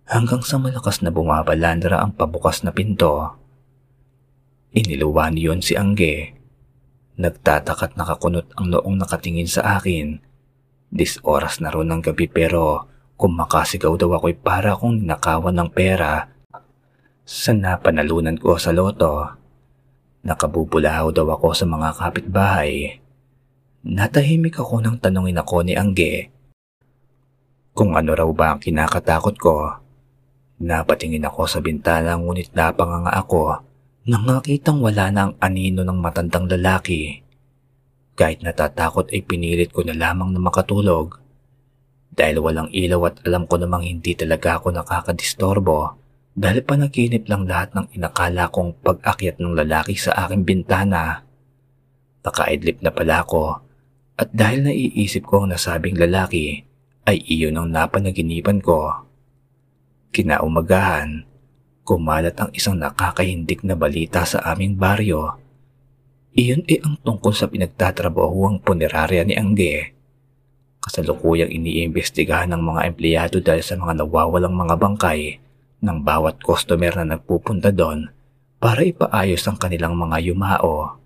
hanggang 0.08 0.48
sa 0.48 0.56
malakas 0.56 1.04
na 1.04 1.12
bumabalandra 1.12 2.00
ang 2.00 2.16
pabukas 2.16 2.64
na 2.64 2.72
pinto. 2.72 3.36
Iniluwan 4.72 5.36
niyon 5.36 5.60
si 5.60 5.76
Angge. 5.76 6.40
Nagtatakat 7.20 8.00
nakakunot 8.00 8.56
ang 8.56 8.72
noong 8.72 8.96
nakatingin 8.96 9.52
sa 9.52 9.76
akin. 9.76 10.24
Dis 10.88 11.20
oras 11.28 11.60
na 11.60 11.68
ron 11.68 11.92
ng 11.92 12.00
gabi 12.00 12.32
pero 12.32 12.91
kung 13.22 13.38
makasigaw 13.38 13.94
daw 13.94 14.18
ako'y 14.18 14.34
para 14.34 14.74
akong 14.74 15.06
ninakawan 15.06 15.54
ng 15.54 15.70
pera 15.70 16.26
sa 17.22 17.54
napanalunan 17.54 18.42
ko 18.42 18.58
sa 18.58 18.74
loto. 18.74 19.38
Nakabubulahaw 20.26 21.14
daw 21.14 21.30
ako 21.30 21.54
sa 21.54 21.70
mga 21.70 21.90
kapitbahay 22.02 23.02
Natahimik 23.82 24.62
ako 24.62 24.78
nang 24.78 25.02
tanungin 25.02 25.42
ako 25.42 25.66
ni 25.66 25.74
Angge 25.74 26.30
kung 27.74 27.98
ano 27.98 28.14
raw 28.14 28.30
ba 28.30 28.54
ang 28.54 28.60
kinakatakot 28.62 29.36
ko. 29.40 29.74
Napatingin 30.62 31.26
ako 31.26 31.50
sa 31.50 31.64
bintana 31.64 32.14
ngunit 32.14 32.54
napanganga 32.54 33.10
ako 33.18 33.64
nang 34.06 34.26
nakitang 34.28 34.82
wala 34.86 35.10
na 35.10 35.22
ang 35.26 35.34
anino 35.42 35.82
ng 35.82 35.98
matandang 35.98 36.46
lalaki. 36.46 37.26
Kahit 38.14 38.46
natatakot 38.46 39.10
ay 39.10 39.26
pinilit 39.26 39.74
ko 39.74 39.82
na 39.82 39.98
lamang 39.98 40.30
na 40.30 40.42
makatulog. 40.42 41.18
Dahil 42.12 42.44
walang 42.44 42.70
ilaw 42.70 43.08
at 43.08 43.16
alam 43.24 43.48
ko 43.48 43.56
namang 43.56 43.88
hindi 43.88 44.14
talaga 44.14 44.60
ako 44.60 44.76
nakakadistorbo 44.76 45.80
dahil 46.32 46.64
panaginip 46.64 47.28
lang 47.28 47.44
lahat 47.44 47.76
ng 47.76 47.92
inakala 47.96 48.48
kong 48.52 48.80
pag-akyat 48.84 49.40
ng 49.40 49.52
lalaki 49.52 50.00
sa 50.00 50.16
aking 50.28 50.48
bintana. 50.48 51.28
Nakaidlip 52.24 52.80
na 52.80 52.92
pala 52.92 53.24
ako 53.24 53.72
at 54.22 54.30
dahil 54.32 54.70
naiisip 54.70 55.26
ko 55.26 55.44
ang 55.44 55.56
nasabing 55.56 55.98
lalaki, 55.98 56.62
ay 57.10 57.18
iyon 57.26 57.58
ang 57.58 57.74
napanaginipan 57.74 58.62
ko. 58.62 59.10
Kinaumagahan, 60.14 61.26
kumalat 61.82 62.38
ang 62.38 62.54
isang 62.54 62.78
nakakahindik 62.78 63.66
na 63.66 63.74
balita 63.74 64.22
sa 64.22 64.46
aming 64.54 64.78
baryo. 64.78 65.42
Iyon 66.38 66.64
ay 66.70 66.86
ang 66.86 67.02
tungkol 67.02 67.34
sa 67.34 67.50
pinagtatrabahuang 67.50 68.62
punerarya 68.62 69.26
ni 69.26 69.34
Angge. 69.34 69.98
Kasalukuyang 70.82 71.54
iniimbestigahan 71.54 72.58
ng 72.58 72.62
mga 72.66 72.82
empleyado 72.90 73.38
dahil 73.38 73.62
sa 73.62 73.78
mga 73.78 74.02
nawawalang 74.02 74.58
mga 74.58 74.76
bangkay 74.82 75.38
ng 75.82 75.98
bawat 76.02 76.42
customer 76.42 76.94
na 76.98 77.16
nagpupunta 77.18 77.70
doon 77.70 78.10
para 78.58 78.86
ipaayos 78.86 79.46
ang 79.46 79.58
kanilang 79.62 79.94
mga 79.94 80.18
yumao. 80.34 81.02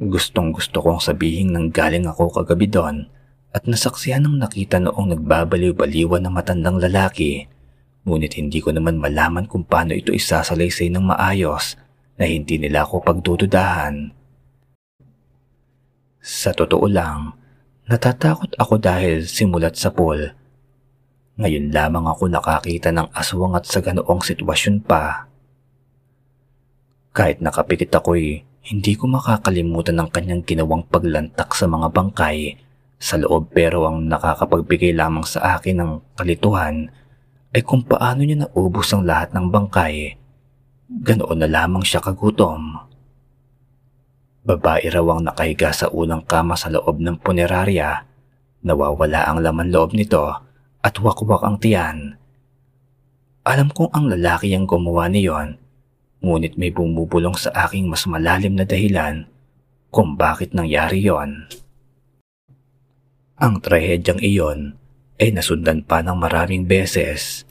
Gustong 0.00 0.56
gusto 0.56 0.80
kong 0.80 1.00
sabihin 1.00 1.52
nang 1.52 1.68
galing 1.68 2.08
ako 2.08 2.40
kagabi 2.40 2.68
doon 2.68 3.08
at 3.52 3.68
nasaksihan 3.68 4.24
ng 4.24 4.40
nakita 4.40 4.80
noong 4.80 5.16
nagbabaliw-baliwan 5.16 6.24
ng 6.24 6.32
matandang 6.32 6.80
lalaki. 6.80 7.44
Ngunit 8.08 8.40
hindi 8.40 8.64
ko 8.64 8.72
naman 8.72 8.96
malaman 8.96 9.44
kung 9.44 9.68
paano 9.68 9.92
ito 9.92 10.08
isasalaysay 10.12 10.88
ng 10.88 11.04
maayos 11.04 11.76
na 12.16 12.24
hindi 12.24 12.56
nila 12.56 12.88
ako 12.88 13.04
pagdududahan. 13.04 14.12
Sa 16.20 16.52
totoo 16.56 16.84
lang, 16.88 17.39
natatakot 17.90 18.54
ako 18.54 18.78
dahil 18.78 19.26
simulat 19.26 19.74
sa 19.74 19.90
pool. 19.90 20.30
Ngayon 21.42 21.74
lamang 21.74 22.06
ako 22.06 22.30
nakakita 22.30 22.94
ng 22.94 23.10
aswang 23.10 23.58
at 23.58 23.66
sa 23.66 23.82
ganoong 23.82 24.22
sitwasyon 24.22 24.86
pa. 24.86 25.26
Kahit 27.10 27.42
nakapikit 27.42 27.90
ako'y 27.90 28.46
hindi 28.70 28.92
ko 28.94 29.10
makakalimutan 29.10 29.98
ang 29.98 30.06
kanyang 30.14 30.46
ginawang 30.46 30.86
paglantak 30.86 31.50
sa 31.58 31.66
mga 31.66 31.90
bangkay 31.90 32.54
sa 33.00 33.18
loob 33.18 33.50
pero 33.50 33.88
ang 33.90 34.06
nakakapagbigay 34.06 34.94
lamang 34.94 35.26
sa 35.26 35.58
akin 35.58 35.82
ng 35.82 35.92
kalituhan 36.14 36.94
ay 37.50 37.66
kung 37.66 37.82
paano 37.82 38.22
niya 38.22 38.46
naubos 38.46 38.94
ang 38.94 39.02
lahat 39.02 39.34
ng 39.34 39.50
bangkay. 39.50 40.14
Ganoon 40.86 41.42
na 41.42 41.48
lamang 41.50 41.82
siya 41.82 41.98
kagutom. 41.98 42.89
Babae 44.40 44.88
raw 44.88 45.06
ang 45.16 45.28
nakahiga 45.28 45.72
sa 45.72 45.92
unang 45.92 46.24
kama 46.24 46.56
sa 46.56 46.72
loob 46.72 47.00
ng 47.00 47.20
punerarya. 47.20 48.08
Nawawala 48.64 49.28
ang 49.28 49.44
laman 49.44 49.68
loob 49.68 49.92
nito 49.92 50.24
at 50.80 50.94
wakwak 50.96 51.44
ang 51.44 51.60
tiyan. 51.60 52.16
Alam 53.44 53.68
kong 53.72 53.92
ang 53.92 54.08
lalaki 54.08 54.52
ang 54.52 54.68
gumawa 54.68 55.08
niyon 55.08 55.60
Ngunit 56.20 56.60
may 56.60 56.68
bumubulong 56.68 57.32
sa 57.32 57.48
aking 57.64 57.88
mas 57.88 58.04
malalim 58.04 58.52
na 58.52 58.68
dahilan 58.68 59.24
kung 59.88 60.20
bakit 60.20 60.52
nangyari 60.52 61.00
yon. 61.00 61.48
Ang 63.40 63.64
trahedyang 63.64 64.20
iyon 64.20 64.76
ay 65.16 65.32
nasundan 65.32 65.80
pa 65.80 66.04
ng 66.04 66.12
maraming 66.20 66.68
beses. 66.68 67.48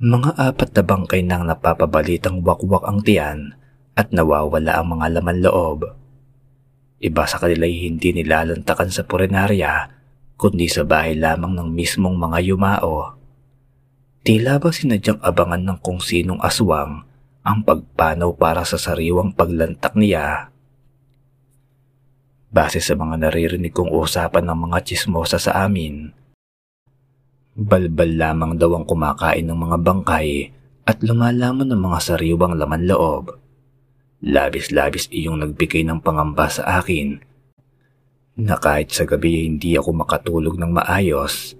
Mga 0.00 0.32
apat 0.32 0.72
na 0.72 0.82
bangkay 0.82 1.20
nang 1.28 1.44
napapabalitang 1.44 2.40
wakwak 2.40 2.88
ang 2.88 3.04
tiyan 3.04 3.52
at 3.94 4.10
nawawala 4.10 4.82
ang 4.82 4.98
mga 4.98 5.06
laman 5.18 5.38
loob. 5.42 5.78
Iba 6.98 7.24
sa 7.26 7.38
kanila 7.38 7.66
hindi 7.66 8.14
nilalantakan 8.14 8.90
sa 8.90 9.06
purinarya 9.06 9.90
kundi 10.34 10.66
sa 10.66 10.82
bahay 10.82 11.14
lamang 11.14 11.54
ng 11.54 11.68
mismong 11.70 12.18
mga 12.18 12.38
yumao. 12.42 13.14
Tila 14.24 14.56
ba 14.58 14.72
sinadyang 14.72 15.20
abangan 15.20 15.62
ng 15.62 15.78
kung 15.84 16.00
sinong 16.00 16.40
aswang 16.40 17.04
ang 17.44 17.58
pagpanaw 17.60 18.32
para 18.34 18.64
sa 18.64 18.80
sariwang 18.80 19.36
paglantak 19.36 19.92
niya. 20.00 20.48
Base 22.48 22.80
sa 22.80 22.96
mga 22.96 23.20
naririnig 23.20 23.74
kong 23.74 23.92
usapan 23.92 24.48
ng 24.48 24.58
mga 24.70 24.78
chismosa 24.86 25.36
sa 25.36 25.68
amin, 25.68 26.08
balbal 27.52 28.16
lamang 28.16 28.56
daw 28.56 28.72
ang 28.78 28.88
kumakain 28.88 29.44
ng 29.44 29.58
mga 29.58 29.76
bangkay 29.84 30.28
at 30.88 31.04
lumalaman 31.04 31.68
ng 31.68 31.80
mga 31.84 31.98
sariwang 32.00 32.56
laman 32.56 32.88
loob. 32.88 33.43
Labis-labis 34.24 35.12
iyong 35.12 35.44
nagbigay 35.44 35.84
ng 35.84 36.00
pangamba 36.00 36.48
sa 36.48 36.80
akin 36.80 37.20
na 38.40 38.56
kahit 38.58 38.90
sa 38.90 39.04
gabi 39.06 39.46
hindi 39.46 39.76
ako 39.76 39.94
makatulog 39.94 40.56
ng 40.58 40.72
maayos 40.74 41.54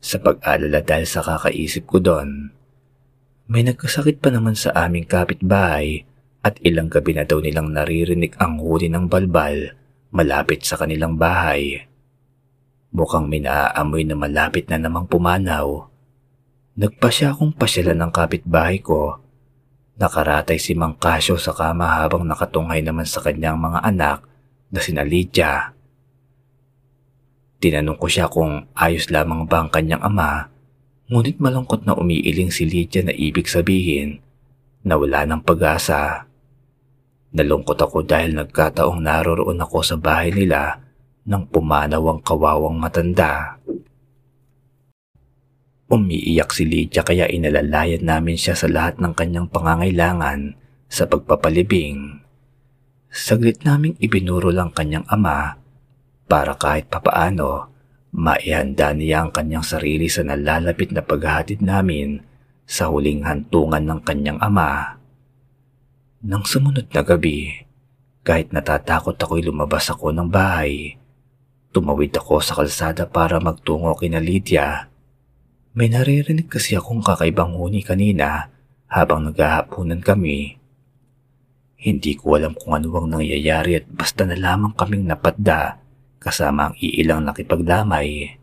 sa 0.00 0.16
pag-alala 0.16 0.80
dahil 0.80 1.04
sa 1.04 1.20
kakaisip 1.20 1.84
ko 1.84 2.00
doon. 2.00 2.54
May 3.50 3.66
nagkasakit 3.66 4.22
pa 4.22 4.30
naman 4.30 4.54
sa 4.54 4.72
aming 4.86 5.04
kapitbahay 5.04 6.06
at 6.40 6.56
ilang 6.64 6.88
gabi 6.88 7.18
na 7.18 7.26
daw 7.28 7.42
nilang 7.42 7.74
naririnig 7.74 8.38
ang 8.40 8.62
huli 8.62 8.88
ng 8.88 9.10
balbal 9.10 9.76
malapit 10.14 10.64
sa 10.64 10.80
kanilang 10.80 11.20
bahay. 11.20 11.84
Mukhang 12.94 13.28
may 13.28 13.44
naaamoy 13.44 14.08
na 14.08 14.16
malapit 14.16 14.66
na 14.72 14.80
namang 14.80 15.04
pumanaw. 15.10 15.90
Nagpa 16.80 17.12
siya 17.12 17.36
akong 17.36 17.52
pasyalan 17.52 17.98
ng 17.98 18.12
kapitbahay 18.14 18.80
ko. 18.80 19.20
Nakaratay 20.00 20.56
si 20.56 20.72
Mang 20.72 20.96
Casio 20.96 21.36
sa 21.36 21.52
kama 21.52 22.00
habang 22.00 22.24
nakatunghay 22.24 22.80
naman 22.80 23.04
sa 23.04 23.20
kanyang 23.20 23.60
mga 23.60 23.84
anak 23.84 24.24
na 24.72 24.80
sina 24.80 25.04
Lydia. 25.04 25.76
Tinanong 27.60 28.00
ko 28.00 28.08
siya 28.08 28.32
kung 28.32 28.64
ayos 28.72 29.12
lamang 29.12 29.44
ba 29.44 29.60
ang 29.60 29.68
kanyang 29.68 30.00
ama 30.00 30.48
Ngunit 31.10 31.42
malungkot 31.42 31.82
na 31.82 31.98
umiiling 31.98 32.54
si 32.54 32.62
Lydia 32.62 33.02
na 33.02 33.10
ibig 33.10 33.50
sabihin 33.50 34.22
na 34.86 34.94
wala 34.94 35.26
ng 35.26 35.42
pag-asa. 35.42 36.30
Nalungkot 37.34 37.82
ako 37.82 38.06
dahil 38.06 38.38
nagkataong 38.38 39.02
naroroon 39.02 39.58
ako 39.58 39.82
sa 39.82 39.98
bahay 39.98 40.30
nila 40.30 40.78
nang 41.26 41.50
pumanaw 41.50 42.14
ang 42.14 42.22
kawawang 42.22 42.78
matanda. 42.78 43.58
Umiiyak 45.90 46.54
si 46.54 46.70
Lydia 46.70 47.02
kaya 47.02 47.26
inalalayan 47.26 48.06
namin 48.06 48.38
siya 48.38 48.54
sa 48.54 48.70
lahat 48.70 49.02
ng 49.02 49.10
kanyang 49.10 49.50
pangangailangan 49.50 50.54
sa 50.86 51.10
pagpapalibing. 51.10 52.22
Saglit 53.10 53.66
naming 53.66 53.98
ibinuro 53.98 54.54
lang 54.54 54.70
kanyang 54.70 55.02
ama 55.10 55.58
para 56.30 56.54
kahit 56.54 56.86
papaano 56.86 57.74
maihanda 58.14 58.94
niya 58.94 59.26
ang 59.26 59.34
kanyang 59.34 59.66
sarili 59.66 60.06
sa 60.06 60.22
nalalapit 60.22 60.94
na 60.94 61.02
paghahatid 61.02 61.58
namin 61.58 62.22
sa 62.66 62.86
huling 62.86 63.26
hantungan 63.26 63.82
ng 63.82 64.00
kanyang 64.06 64.38
ama. 64.38 64.94
Nang 66.22 66.46
sumunod 66.46 66.86
na 66.94 67.02
gabi, 67.02 67.50
kahit 68.22 68.54
natatakot 68.54 69.18
ako'y 69.18 69.42
lumabas 69.42 69.90
ako 69.90 70.14
ng 70.14 70.30
bahay, 70.30 70.94
tumawid 71.74 72.14
ako 72.14 72.38
sa 72.38 72.54
kalsada 72.58 73.10
para 73.10 73.42
magtungo 73.42 73.94
kina 73.98 74.22
Lydia. 74.22 74.89
May 75.70 75.86
naririnig 75.86 76.50
kasi 76.50 76.74
akong 76.74 76.98
kakaibang 76.98 77.54
huni 77.54 77.86
kanina 77.86 78.50
habang 78.90 79.30
naghahaponan 79.30 80.02
kami. 80.02 80.58
Hindi 81.78 82.12
ko 82.18 82.34
alam 82.34 82.58
kung 82.58 82.74
ano 82.74 82.90
ang 82.98 83.06
nangyayari 83.06 83.78
at 83.78 83.86
basta 83.86 84.26
na 84.26 84.34
lamang 84.34 84.74
kaming 84.74 85.06
napadda 85.06 85.78
kasama 86.18 86.68
ang 86.68 86.74
iilang 86.74 87.22
nakipagdamay. 87.22 88.34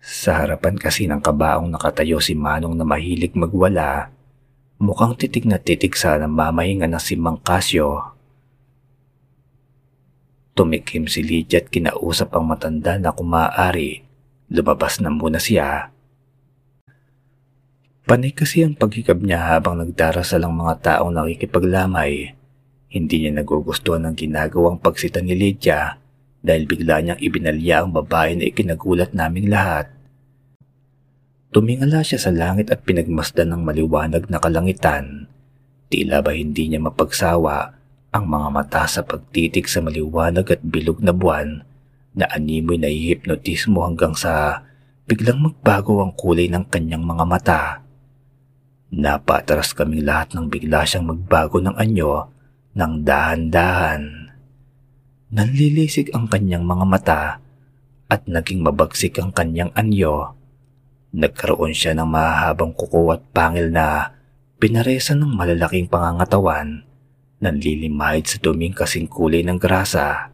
Sa 0.00 0.40
harapan 0.40 0.80
kasi 0.80 1.04
ng 1.04 1.20
kabaong 1.20 1.68
nakatayo 1.68 2.18
si 2.18 2.32
Manong 2.32 2.74
na 2.74 2.88
mahilig 2.88 3.36
magwala, 3.36 4.08
mukhang 4.80 5.14
titig 5.20 5.44
na 5.44 5.60
titig 5.60 5.94
sa 5.94 6.16
namamahinga 6.16 6.88
ng 6.88 6.98
si 6.98 7.14
Mang 7.14 7.38
Casio. 7.38 8.16
Tumikim 10.56 11.06
si 11.06 11.20
Lydia 11.22 11.60
at 11.60 11.68
kinausap 11.68 12.32
ang 12.34 12.48
matanda 12.48 12.96
na 12.96 13.12
kumaari. 13.12 14.11
Lumabas 14.52 15.00
na 15.00 15.08
muna 15.08 15.40
siya. 15.40 15.88
Panay 18.04 18.36
kasi 18.36 18.60
ang 18.60 18.76
paghikab 18.76 19.24
niya 19.24 19.56
habang 19.56 19.80
nagdarasal 19.80 20.44
ang 20.44 20.60
mga 20.60 20.74
taong 20.84 21.16
nakikipaglamay. 21.16 22.36
Hindi 22.92 23.16
niya 23.16 23.40
nagugustuhan 23.40 24.04
ng 24.04 24.12
ginagawang 24.12 24.76
pagsita 24.76 25.24
ni 25.24 25.32
Lydia 25.32 25.96
dahil 26.44 26.68
bigla 26.68 27.00
niyang 27.00 27.20
ibinalya 27.24 27.80
ang 27.80 27.96
babae 27.96 28.36
na 28.36 28.44
ikinagulat 28.44 29.16
naming 29.16 29.48
lahat. 29.48 29.88
Tumingala 31.48 32.04
siya 32.04 32.20
sa 32.20 32.28
langit 32.28 32.68
at 32.68 32.84
pinagmasdan 32.84 33.56
ng 33.56 33.64
maliwanag 33.64 34.28
na 34.28 34.36
kalangitan. 34.36 35.32
Tila 35.88 36.20
ba 36.20 36.36
hindi 36.36 36.68
niya 36.68 36.84
mapagsawa 36.84 37.72
ang 38.12 38.24
mga 38.28 38.48
mata 38.52 38.84
sa 38.84 39.00
pagtitig 39.00 39.64
sa 39.64 39.80
maliwanag 39.80 40.44
at 40.52 40.60
bilog 40.60 41.00
na 41.00 41.16
buwan 41.16 41.71
na 42.12 42.28
animoy 42.28 42.76
na 42.76 42.88
hihipnotismo 42.88 43.84
hanggang 43.84 44.12
sa 44.12 44.64
biglang 45.08 45.40
magbago 45.40 46.00
ang 46.04 46.12
kulay 46.12 46.48
ng 46.48 46.68
kanyang 46.68 47.04
mga 47.04 47.24
mata. 47.24 47.62
Napatras 48.92 49.72
kaming 49.72 50.04
lahat 50.04 50.36
nang 50.36 50.52
bigla 50.52 50.84
siyang 50.84 51.08
magbago 51.08 51.58
ng 51.64 51.76
anyo 51.76 52.28
ng 52.76 52.92
dahan-dahan. 53.04 54.32
Nanlilisik 55.32 56.12
ang 56.12 56.28
kanyang 56.28 56.68
mga 56.68 56.84
mata 56.84 57.22
at 58.12 58.28
naging 58.28 58.60
mabagsik 58.60 59.16
ang 59.16 59.32
kanyang 59.32 59.72
anyo. 59.72 60.36
Nagkaroon 61.16 61.72
siya 61.72 61.96
ng 61.96 62.08
mahahabang 62.08 62.76
kuko 62.76 63.16
at 63.16 63.24
pangil 63.32 63.72
na 63.72 64.12
pinaresan 64.60 65.24
ng 65.24 65.32
malalaking 65.32 65.88
pangangatawan 65.88 66.84
nanlilimahid 67.42 68.24
sa 68.30 68.38
duming 68.38 68.70
kasing 68.70 69.10
kulay 69.10 69.42
ng 69.42 69.58
grasa. 69.58 70.30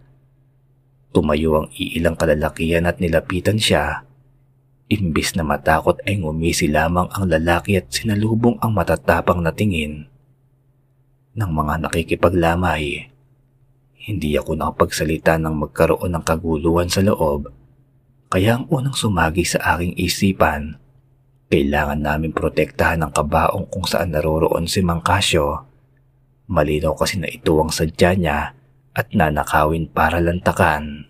Tumayo 1.11 1.65
ang 1.65 1.69
iilang 1.73 2.15
kalalakihan 2.15 2.85
at 2.85 3.01
nilapitan 3.01 3.57
siya 3.57 4.09
Imbis 4.89 5.37
na 5.37 5.45
matakot 5.45 6.01
ay 6.09 6.17
ngumisi 6.17 6.65
lamang 6.65 7.13
ang 7.13 7.29
lalaki 7.29 7.77
at 7.77 7.93
sinalubong 7.93 8.57
ang 8.65 8.73
matatapang 8.73 9.45
na 9.45 9.53
tingin 9.53 10.09
ng 11.37 11.51
mga 11.53 11.85
nakikipaglamay. 11.85 13.13
Hindi 14.01 14.31
ako 14.41 14.57
nakapagsalita 14.57 15.37
nang 15.37 15.61
magkaroon 15.61 16.09
ng 16.09 16.25
kaguluhan 16.25 16.89
sa 16.89 17.05
loob. 17.05 17.53
Kaya 18.33 18.57
ang 18.57 18.65
unang 18.73 18.97
sumagi 18.97 19.45
sa 19.45 19.77
aking 19.77 19.93
isipan, 20.01 20.81
kailangan 21.53 22.01
namin 22.01 22.33
protektahan 22.33 23.05
ang 23.05 23.13
kabaong 23.13 23.69
kung 23.69 23.85
saan 23.85 24.17
naroroon 24.17 24.65
si 24.65 24.81
Mang 24.81 25.05
Casio. 25.05 25.69
Malinaw 26.49 26.97
kasi 26.97 27.21
na 27.21 27.29
ito 27.29 27.61
ang 27.61 27.69
sadya 27.69 28.17
niya 28.17 28.57
at 28.99 29.15
nanakawin 29.15 29.87
para 29.87 30.19
lantakan. 30.19 31.07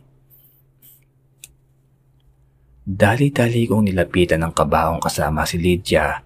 Dali-dali 2.85 3.64
kong 3.64 3.88
nilapitan 3.88 4.44
ng 4.44 4.53
kabaong 4.53 5.01
kasama 5.01 5.48
si 5.48 5.57
Lydia. 5.57 6.20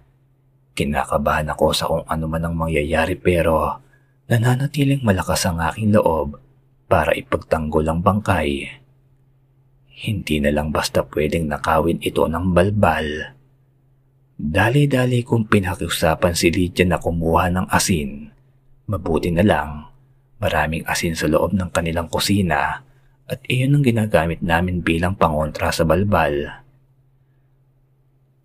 Kinakabahan 0.75 1.55
ako 1.55 1.67
sa 1.71 1.87
kung 1.87 2.03
ano 2.03 2.27
man 2.27 2.43
ang 2.43 2.59
mangyayari 2.59 3.15
pero 3.15 3.79
nananatiling 4.27 5.07
malakas 5.07 5.47
ang 5.47 5.63
aking 5.63 5.95
loob 5.95 6.39
para 6.91 7.15
ipagtanggol 7.15 7.87
ang 7.87 8.03
bangkay. 8.03 8.67
Hindi 10.03 10.43
na 10.43 10.51
lang 10.51 10.75
basta 10.75 11.07
pwedeng 11.07 11.47
nakawin 11.47 12.03
ito 12.03 12.27
ng 12.27 12.51
balbal. 12.51 13.39
Dali-dali 14.35 15.23
kong 15.23 15.47
pinakiusapan 15.47 16.35
si 16.35 16.51
Lydia 16.51 16.91
na 16.91 16.99
kumuha 16.99 17.55
ng 17.55 17.67
asin. 17.71 18.35
Mabuti 18.91 19.31
na 19.31 19.47
lang, 19.47 19.92
maraming 20.43 20.83
asin 20.91 21.15
sa 21.15 21.31
loob 21.31 21.55
ng 21.55 21.71
kanilang 21.71 22.11
kusina 22.11 22.83
at 23.31 23.39
iyon 23.47 23.79
ang 23.79 23.87
ginagamit 23.87 24.43
namin 24.43 24.83
bilang 24.83 25.15
pangontra 25.15 25.71
sa 25.71 25.87
balbal. 25.87 26.59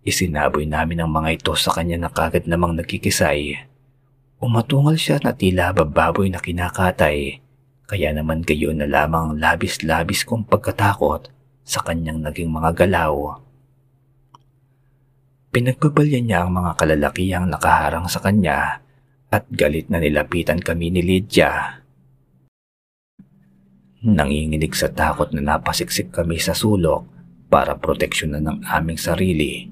Isinaboy 0.06 0.64
namin 0.64 1.02
ang 1.02 1.10
mga 1.10 1.42
ito 1.42 1.52
sa 1.58 1.74
kanya 1.74 1.98
na 1.98 2.10
kagad 2.14 2.46
namang 2.46 2.78
nagkikisay. 2.78 3.66
Umatungal 4.38 4.94
siya 4.94 5.18
na 5.18 5.34
tila 5.34 5.74
bababoy 5.74 6.30
na 6.30 6.38
kinakatay, 6.38 7.42
kaya 7.90 8.08
naman 8.14 8.46
kayo 8.46 8.70
na 8.70 8.86
lamang 8.86 9.36
labis-labis 9.36 10.22
kong 10.22 10.46
pagkatakot 10.46 11.28
sa 11.66 11.82
kanyang 11.82 12.22
naging 12.22 12.48
mga 12.48 12.86
galaw. 12.86 13.42
Pinagbabalya 15.52 16.22
niya 16.22 16.46
ang 16.46 16.54
mga 16.54 16.72
kalalakihang 16.78 17.50
nakaharang 17.50 18.06
sa 18.06 18.22
kanya 18.22 18.80
at 19.28 19.44
galit 19.52 19.92
na 19.92 20.00
nilapitan 20.00 20.62
kami 20.62 20.88
ni 20.88 21.04
Lydia. 21.04 21.77
Nanginginig 23.98 24.78
sa 24.78 24.86
takot 24.86 25.34
na 25.34 25.42
napasiksik 25.42 26.14
kami 26.14 26.38
sa 26.38 26.54
sulok 26.54 27.02
para 27.50 27.74
proteksyonan 27.74 28.46
ng 28.46 28.58
aming 28.70 28.94
sarili. 28.94 29.66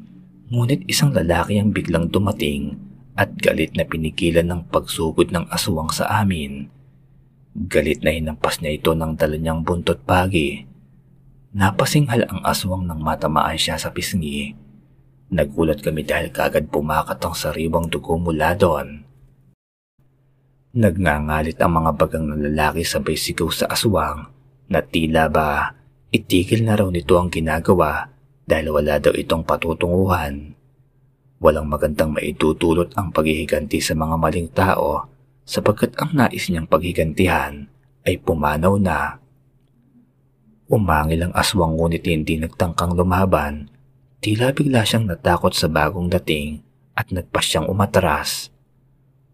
Ngunit 0.51 0.83
isang 0.91 1.15
lalaki 1.15 1.63
ang 1.63 1.71
biglang 1.71 2.11
dumating 2.11 2.75
at 3.15 3.39
galit 3.39 3.79
na 3.79 3.87
pinigilan 3.87 4.51
ng 4.51 4.67
pagsugod 4.67 5.31
ng 5.31 5.47
aswang 5.47 5.95
sa 5.95 6.11
amin. 6.19 6.67
Galit 7.55 8.03
na 8.03 8.11
hinampas 8.11 8.59
niya 8.59 8.75
ito 8.75 8.99
ng 8.99 9.15
dala 9.15 9.39
niyang 9.39 9.63
buntot 9.63 10.03
pagi. 10.03 10.67
Napasinghal 11.55 12.27
ang 12.27 12.43
aswang 12.43 12.83
nang 12.83 12.99
matamaan 12.99 13.55
siya 13.55 13.79
sa 13.79 13.95
pisngi. 13.95 14.59
Nagulat 15.31 15.87
kami 15.87 16.03
dahil 16.03 16.35
kagad 16.35 16.67
pumakat 16.67 17.23
ang 17.23 17.39
sariwang 17.39 17.87
dugo 17.87 18.19
mula 18.19 18.59
doon. 18.59 19.06
Nagngangalit 20.77 21.57
ang 21.57 21.73
mga 21.81 21.91
bagang 21.97 22.29
ng 22.29 22.53
lalaki 22.53 22.85
sabay 22.85 23.17
sigaw 23.17 23.49
sa 23.49 23.65
aswang 23.73 24.29
na 24.69 24.85
tila 24.85 25.25
ba 25.33 25.73
itigil 26.13 26.69
na 26.69 26.77
raw 26.77 26.93
nito 26.93 27.17
ang 27.17 27.33
ginagawa 27.33 28.13
dahil 28.45 28.77
wala 28.77 29.01
daw 29.01 29.17
itong 29.17 29.41
patutunguhan. 29.49 30.53
Walang 31.41 31.73
magandang 31.73 32.13
maitutulot 32.13 32.93
ang 32.93 33.09
paghihiganti 33.09 33.81
sa 33.81 33.97
mga 33.97 34.21
maling 34.21 34.53
tao 34.53 35.09
sapagkat 35.49 35.97
ang 35.97 36.13
nais 36.13 36.45
niyang 36.53 36.69
paghigantihan 36.69 37.73
ay 38.05 38.21
pumanaw 38.21 38.77
na. 38.77 39.17
Umangil 40.69 41.25
ang 41.25 41.33
aswang 41.33 41.73
ngunit 41.73 42.05
hindi 42.05 42.37
nagtangkang 42.37 42.93
lumaban. 42.93 43.73
Tila 44.21 44.53
bigla 44.53 44.85
siyang 44.85 45.09
natakot 45.09 45.57
sa 45.57 45.73
bagong 45.73 46.13
dating 46.13 46.61
at 46.93 47.09
nagpasyang 47.09 47.65
umatras. 47.65 48.53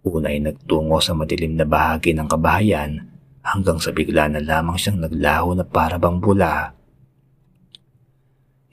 Una 0.03 0.35
ay 0.35 0.43
nagtungo 0.43 0.99
sa 0.99 1.15
madilim 1.15 1.55
na 1.55 1.63
bahagi 1.63 2.11
ng 2.11 2.27
kabahayan 2.27 3.07
hanggang 3.43 3.79
sa 3.79 3.95
bigla 3.95 4.27
na 4.27 4.43
lamang 4.43 4.75
siyang 4.75 4.99
naglaho 4.99 5.55
na 5.55 5.63
parabang 5.63 6.19
bula. 6.19 6.75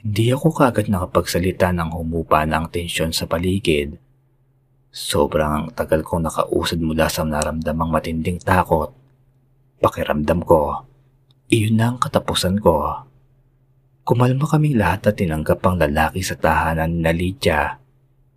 Hindi 0.01 0.33
ako 0.33 0.49
kagad 0.49 0.89
nakapagsalita 0.89 1.69
nang 1.69 1.93
humupa 1.93 2.41
na 2.49 2.61
ang 2.61 2.73
tensyon 2.73 3.13
sa 3.13 3.29
paligid. 3.29 3.93
Sobrang 4.89 5.51
ang 5.53 5.65
tagal 5.69 6.01
kong 6.01 6.25
nakausad 6.25 6.81
mula 6.81 7.05
sa 7.05 7.21
naramdamang 7.21 7.93
matinding 7.93 8.41
takot. 8.41 8.89
Pakiramdam 9.77 10.41
ko, 10.41 10.81
iyon 11.53 11.77
na 11.77 11.93
ang 11.93 11.97
katapusan 12.01 12.57
ko. 12.57 13.05
Kumalma 14.01 14.49
kaming 14.49 14.81
lahat 14.81 15.13
at 15.13 15.15
tinanggap 15.21 15.61
ang 15.61 15.77
lalaki 15.77 16.25
sa 16.25 16.33
tahanan 16.33 17.05
na 17.05 17.13
Lydia 17.13 17.78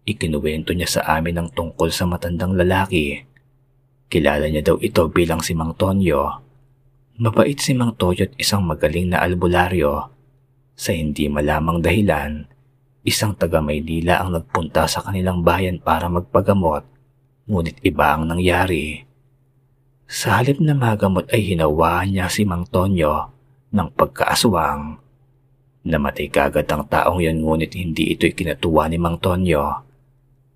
Ikinuwento 0.03 0.75
niya 0.75 0.89
sa 0.89 1.03
amin 1.19 1.39
ang 1.39 1.49
tungkol 1.55 1.91
sa 1.95 2.09
matandang 2.11 2.59
lalaki. 2.59 3.23
Kilala 4.11 4.51
niya 4.51 4.75
daw 4.75 4.77
ito 4.83 5.07
bilang 5.09 5.41
si 5.41 5.55
Mang 5.55 5.79
Tonyo. 5.79 6.43
Mabait 7.23 7.57
si 7.57 7.73
Mang 7.73 7.95
Toyo 7.95 8.27
at 8.27 8.35
isang 8.37 8.67
magaling 8.67 9.15
na 9.15 9.23
albularyo. 9.23 10.11
Sa 10.75 10.91
hindi 10.91 11.31
malamang 11.31 11.79
dahilan, 11.79 12.49
isang 13.07 13.39
taga 13.39 13.63
Maynila 13.63 14.19
ang 14.19 14.35
nagpunta 14.35 14.91
sa 14.91 15.05
kanilang 15.07 15.47
bayan 15.47 15.79
para 15.79 16.11
magpagamot 16.11 16.93
Ngunit 17.43 17.83
iba 17.83 18.15
ang 18.15 18.31
nangyari. 18.31 19.03
Sa 20.07 20.39
halip 20.39 20.63
na 20.63 20.79
magamot 20.79 21.27
ay 21.35 21.43
hinawaan 21.43 22.15
niya 22.15 22.31
si 22.31 22.47
Mang 22.47 22.71
Tonyo 22.71 23.35
ng 23.75 23.89
pagkaaswang. 23.99 25.03
Namatay 25.83 26.31
kagad 26.31 26.71
ang 26.71 26.87
taong 26.87 27.19
yun 27.19 27.43
ngunit 27.43 27.75
hindi 27.75 28.15
ito'y 28.15 28.31
kinatuwa 28.39 28.87
ni 28.87 28.99
Mang 29.03 29.19
Tonyo. 29.19 29.83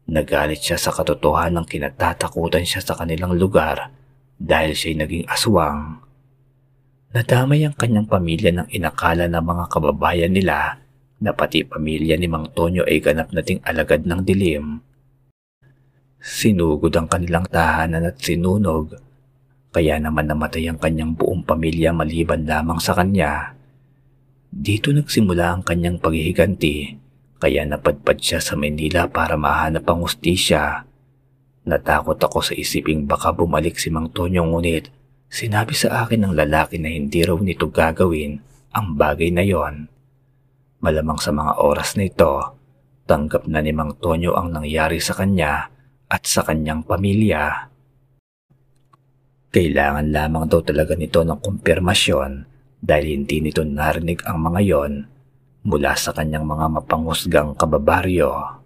Nagalit 0.07 0.62
siya 0.62 0.79
sa 0.79 0.95
katotohanan 0.95 1.62
ng 1.62 1.66
kinatatakutan 1.66 2.62
siya 2.62 2.79
sa 2.79 2.95
kanilang 2.95 3.35
lugar 3.35 3.90
dahil 4.38 4.71
siya'y 4.71 4.97
naging 5.03 5.27
aswang. 5.27 5.99
Nadamay 7.11 7.66
ang 7.66 7.75
kanyang 7.75 8.07
pamilya 8.07 8.55
ng 8.55 8.69
inakala 8.71 9.27
ng 9.27 9.42
mga 9.42 9.64
kababayan 9.66 10.31
nila 10.31 10.79
na 11.19 11.33
pati 11.33 11.66
pamilya 11.66 12.14
ni 12.14 12.29
Mang 12.31 12.53
Tonyo 12.53 12.87
ay 12.87 13.03
ganap 13.03 13.35
nating 13.35 13.64
alagad 13.66 14.07
ng 14.07 14.21
dilim. 14.23 14.79
Sinugod 16.23 16.95
ang 16.95 17.11
kanilang 17.11 17.49
tahanan 17.51 18.07
at 18.07 18.21
sinunog 18.21 18.95
kaya 19.77 20.01
naman 20.01 20.25
namatay 20.25 20.73
ang 20.73 20.81
kanyang 20.81 21.12
buong 21.12 21.45
pamilya 21.45 21.92
maliban 21.92 22.49
lamang 22.49 22.81
sa 22.81 22.97
kanya. 22.97 23.53
Dito 24.49 24.88
nagsimula 24.88 25.53
ang 25.53 25.61
kanyang 25.61 26.01
paghihiganti, 26.01 26.97
kaya 27.37 27.68
napadpad 27.68 28.16
siya 28.16 28.40
sa 28.40 28.57
Manila 28.57 29.09
para 29.09 29.37
mahanap 29.37 29.85
ang 29.85 30.05
ustisya. 30.05 30.88
Natakot 31.66 32.16
ako 32.16 32.40
sa 32.40 32.55
isiping 32.55 33.05
baka 33.05 33.35
bumalik 33.35 33.77
si 33.77 33.90
Mang 33.90 34.09
Tonyo 34.14 34.46
ngunit 34.46 34.88
sinabi 35.27 35.75
sa 35.75 36.07
akin 36.07 36.25
ng 36.25 36.35
lalaki 36.38 36.79
na 36.79 36.88
hindi 36.88 37.27
raw 37.27 37.37
nito 37.37 37.68
gagawin 37.68 38.38
ang 38.72 38.94
bagay 38.94 39.35
na 39.35 39.42
yon. 39.42 39.90
Malamang 40.81 41.18
sa 41.18 41.35
mga 41.35 41.59
oras 41.59 41.99
na 41.99 42.07
ito, 42.07 42.55
tanggap 43.09 43.51
na 43.51 43.59
ni 43.64 43.75
Mang 43.75 43.99
Tonyo 43.99 44.38
ang 44.38 44.55
nangyari 44.55 45.03
sa 45.03 45.16
kanya 45.18 45.68
at 46.07 46.22
sa 46.29 46.46
kanyang 46.46 46.87
pamilya. 46.87 47.72
Kailangan 49.51 50.12
lamang 50.12 50.44
daw 50.46 50.61
talaga 50.61 50.94
nito 50.94 51.25
ng 51.25 51.40
kumpirmasyon 51.40 52.33
dahil 52.77 53.07
hindi 53.16 53.40
nito 53.40 53.64
narinig 53.64 54.22
ang 54.29 54.38
mga 54.44 54.61
yon 54.62 54.92
mula 55.67 55.99
sa 55.99 56.15
kanyang 56.15 56.47
mga 56.47 56.79
mapanghusgang 56.79 57.59
kababaryo. 57.59 58.63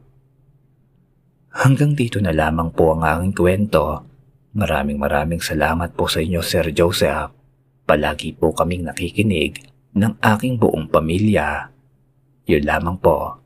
Hanggang 1.51 1.97
dito 1.97 2.21
na 2.21 2.31
lamang 2.31 2.71
po 2.77 2.93
ang 2.93 3.03
aking 3.03 3.35
kwento. 3.35 4.05
Maraming 4.53 5.01
maraming 5.01 5.41
salamat 5.41 5.97
po 5.97 6.07
sa 6.07 6.21
inyo 6.21 6.45
Sir 6.45 6.69
Joseph. 6.77 7.33
Palagi 7.89 8.37
po 8.37 8.53
kaming 8.53 8.87
nakikinig 8.87 9.65
ng 9.97 10.21
aking 10.21 10.61
buong 10.61 10.93
pamilya. 10.93 11.73
Yun 12.45 12.65
lamang 12.69 13.01
po. 13.01 13.39